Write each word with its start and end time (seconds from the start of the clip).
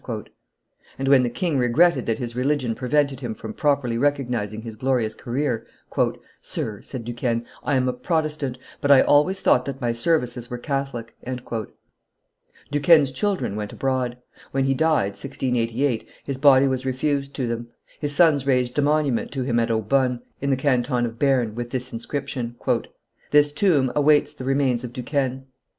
And, 0.97 1.07
when 1.09 1.21
the 1.21 1.29
king 1.29 1.59
regretted 1.59 2.07
that 2.07 2.17
his 2.17 2.35
religion 2.35 2.73
prevented 2.73 3.19
him 3.19 3.35
from 3.35 3.53
properly 3.53 3.99
recognizing 3.99 4.63
his 4.63 4.75
glorious 4.75 5.13
career, 5.13 5.67
"Sir," 6.41 6.81
said 6.81 7.05
Duquesne, 7.05 7.45
"I 7.63 7.75
am 7.75 7.87
a 7.87 7.93
Protestant, 7.93 8.57
but 8.81 8.89
I 8.89 9.01
always 9.01 9.41
thought 9.41 9.65
that 9.65 9.79
my 9.79 9.91
services 9.91 10.49
were 10.49 10.57
Catholic." 10.57 11.15
Duquesne's 12.71 13.11
children 13.11 13.55
went 13.55 13.73
abroad. 13.73 14.17
When 14.51 14.63
he 14.63 14.73
died, 14.73 15.11
1688, 15.11 16.09
his 16.23 16.39
body 16.39 16.67
was 16.67 16.83
refused 16.83 17.35
to 17.35 17.45
them. 17.45 17.67
His 17.99 18.15
sons 18.15 18.47
raised 18.47 18.79
a 18.79 18.81
monument 18.81 19.31
to 19.33 19.43
him 19.43 19.59
at 19.59 19.69
Aubonne, 19.69 20.21
in 20.41 20.49
the 20.49 20.57
canton 20.57 21.05
of 21.05 21.19
Berne, 21.19 21.53
with 21.53 21.69
this 21.69 21.93
inscription: 21.93 22.55
"This 23.29 23.53
tomb 23.53 23.91
awaits 23.95 24.33
the 24.33 24.45
remains 24.45 24.83
of 24.83 24.93
Duquesne. 24.93 25.45